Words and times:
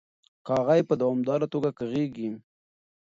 کاغۍ 0.47 0.81
په 0.89 0.93
دوامداره 1.01 1.45
توګه 1.53 1.69
کغیږي. 1.79 2.29